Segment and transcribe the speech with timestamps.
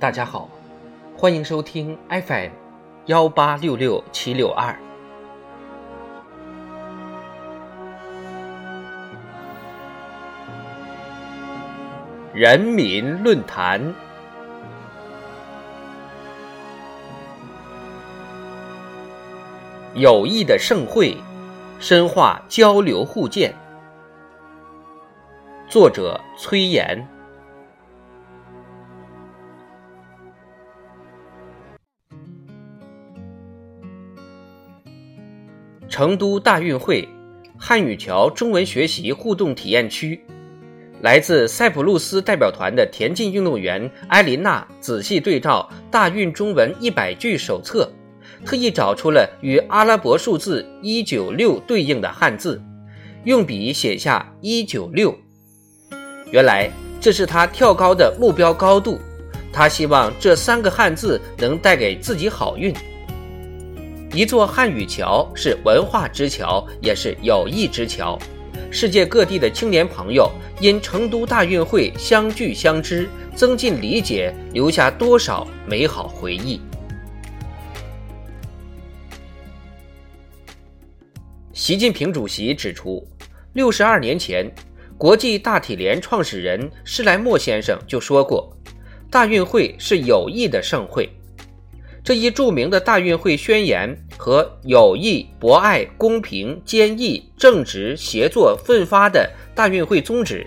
[0.00, 0.48] 大家好，
[1.16, 2.50] 欢迎收听 FM
[3.06, 4.78] 幺八六六七六二。
[12.32, 13.92] 人民论坛，
[19.94, 21.16] 友谊的盛会，
[21.80, 23.52] 深化交流互鉴。
[25.68, 27.17] 作者：崔岩。
[35.88, 37.08] 成都大运会
[37.56, 40.20] 汉语桥中文学习互动体验区，
[41.00, 47.90] 来自塞浦路斯代表团的田径运动员埃琳娜仔细对照大运中文一百句手册，
[48.44, 52.62] 特意找出了与阿拉伯数字一九六对应的汉字，
[53.24, 55.12] 用笔写下一九六。
[56.30, 56.70] 原来
[57.00, 59.00] 这是他跳高的目标高度，
[59.52, 62.72] 他希望这三个汉字能带给自己好运。
[64.14, 68.18] 一座汉语桥是文化之桥，也是友谊之桥。
[68.70, 76.58] 世界各地的青年朋友因成都大运会相聚相知，增进理解，留下多少美好回忆。
[81.52, 83.06] 习近平主席指出，
[83.52, 84.50] 六十二年前，
[84.96, 88.50] 国际大体联创始人施莱默先生就说过
[89.10, 91.08] ：“大运会是友谊的盛会。”
[92.08, 100.46] 这一著名的大运会宣言和友谊、博爱、公平、坚毅、正直、协作、奋发的大运会宗旨，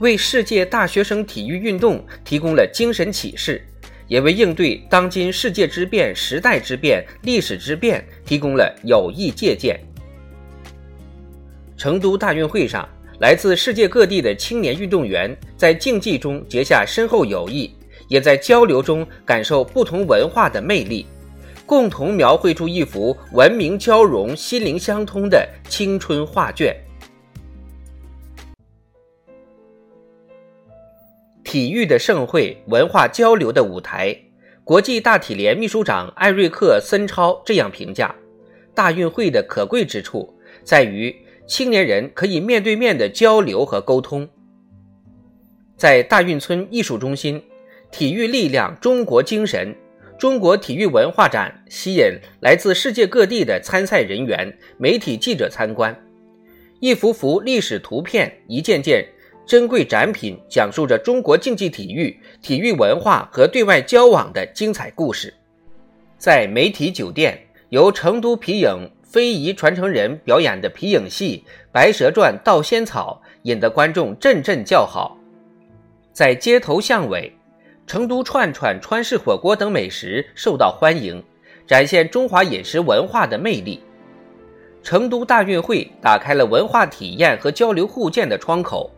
[0.00, 3.64] 为世界大学生体育运动提供了精神启示，
[4.08, 9.78] 也为应对当今世界之变、时代之变、历史之变提供了有益借鉴。
[11.76, 12.88] 成都大运会上，
[13.20, 17.72] 来自世界各地的青年运动员在竞技中结下深厚友谊。
[18.10, 21.06] 也在交流中感受不同文化的魅力，
[21.64, 26.76] 共同描绘出一幅文明交融、心灵相通的青春画卷。
[31.44, 34.16] 体育的盛会，文化交流的舞台。
[34.64, 38.12] 国际大体联秘书长艾瑞克森超这样评价：
[38.74, 41.14] 大运会的可贵之处在于
[41.46, 44.28] 青年人可以面对面的交流和沟通。
[45.76, 47.40] 在大运村艺术中心。
[47.90, 49.74] 体育力量，中国精神。
[50.18, 52.04] 中国体育文化展吸引
[52.40, 55.96] 来自世界各地的参赛人员、媒体记者参观。
[56.78, 59.06] 一幅幅历史图片，一件件
[59.46, 65.32] 珍贵展品，讲述着中国竞技体育、体育文化和对外交往的精彩故事。
[66.18, 67.38] 在媒体酒店，
[67.70, 71.42] 由成都皮影非遗传承人表演的皮影戏
[71.72, 75.18] 《白蛇传·盗仙草》，引得观众阵阵叫好。
[76.12, 77.32] 在街头巷尾。
[77.90, 81.20] 成都串串、川式火锅等美食受到欢迎，
[81.66, 83.82] 展现中华饮食文化的魅力。
[84.80, 88.88] 成都大运会打开了文化体验和交流互鉴的窗口，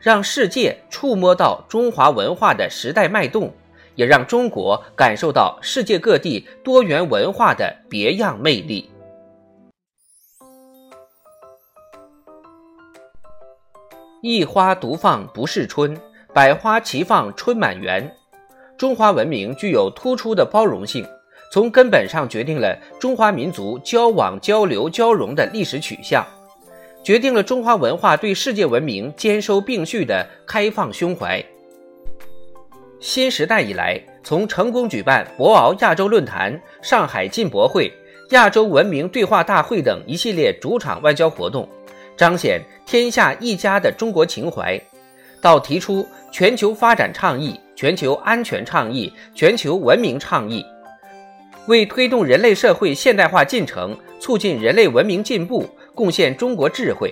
[0.00, 3.48] 让世界触摸到中华文化的时代脉动，
[3.94, 8.90] 也让中国感受到世界各地多元文化的别样魅力。
[14.20, 15.96] 一花独放不是春，
[16.34, 18.12] 百花齐放春满园。
[18.82, 21.06] 中华文明具有突出的包容性，
[21.52, 26.26] 从根本上决定了中华民族交往、交流、交融的历史取向，
[27.00, 31.40] 决定了中华文化对世界文明兼收并蓄的开放胸怀。
[32.98, 37.88] 新时代以来，从成功举办博鳌亚洲论坛、上海进博会、
[38.30, 41.68] 亚洲文明对话大会等一系列主场外交活动，
[42.16, 44.76] 彰显天下一家的中国情怀，
[45.42, 47.60] 到提出全球发展倡议。
[47.74, 50.64] 全球安全倡议、全球文明倡议，
[51.66, 57.10] 为推动人类社会现代化进程、促进人类文明进步贡献中国智慧；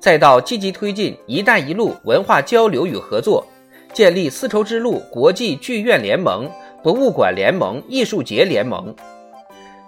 [0.00, 3.46] 再到积极推进“一带一路”文化交流与合作，
[3.92, 6.50] 建立丝绸之路国际剧院联盟、
[6.82, 8.92] 博物馆联盟、艺术节联盟；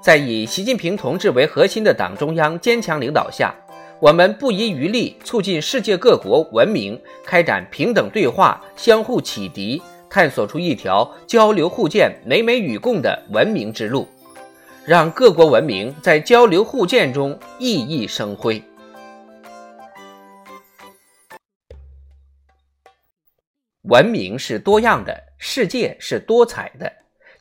[0.01, 3.53] 在以习近平同志为核心的党中央坚强领导下，
[4.01, 9.83] 我们不遗余力促进世界各国文明开展平等对话、相互启迪。
[10.11, 14.07] 探索出一条交流互鉴、美美与共的文明之路，
[14.87, 18.63] 让各国文明在交流互鉴中熠熠生辉。
[23.83, 26.93] 文明是多样的，世界是多彩的，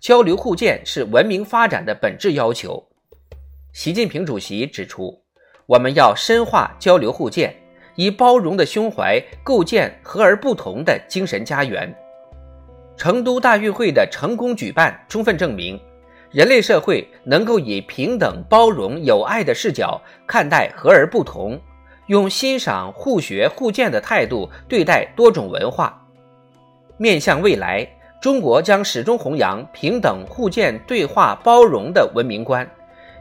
[0.01, 2.83] 交流互鉴是文明发展的本质要求。
[3.71, 5.22] 习近平主席指出，
[5.65, 7.55] 我们要深化交流互鉴，
[7.95, 11.93] 以包容的胸怀构建和而不同的精神家园。
[12.97, 15.79] 成都大运会的成功举办，充分证明，
[16.31, 21.59] 人类社会能够以平等、包容、友爱的视角看待和而不同，
[22.07, 25.99] 用欣赏、互学、互鉴的态度对待多种文化。
[26.97, 27.87] 面向未来，
[28.21, 32.69] 中国将始终弘扬平等、互鉴、对话、包容的文明观，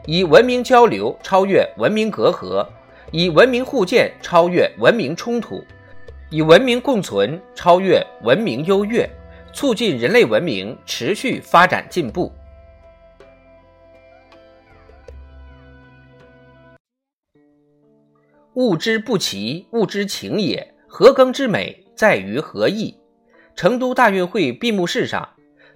[0.05, 2.67] 以文明交流超越文明隔阂，
[3.11, 5.63] 以文明互鉴超越文明冲突，
[6.29, 9.09] 以文明共存超越文明优越，
[9.53, 12.29] 促进人类文明持续发展进步。
[18.55, 20.69] 物之不齐，物之情也。
[20.85, 22.95] 和耕之美在于和义。
[23.55, 25.27] 成都大运会闭幕式上，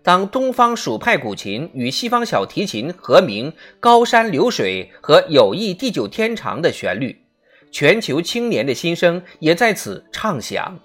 [0.07, 7.13] 当东方蜀派古琴与西方小提琴和鸣“高山流水”和“友谊地久天长”的旋律，
[7.73, 10.79] 全球青年的心声也在此唱响。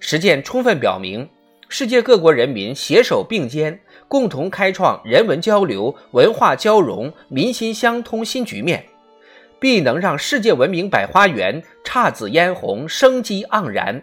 [0.00, 1.26] 实践充分表明，
[1.70, 8.84] 世界各国人民携手并肩，共同开创人文交流、文化交融、民心相通新局面，
[9.58, 14.02] 必能让世界文明百花园姹紫嫣红、生机盎然。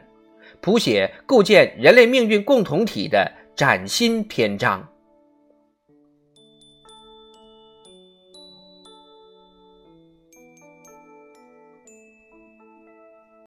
[0.60, 4.93] 谱写构建人类命运共同体的崭新篇章。